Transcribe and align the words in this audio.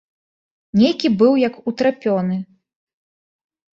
Нейкі 0.79 1.11
быў 1.19 1.33
як 1.47 1.59
утрапёны. 1.73 2.41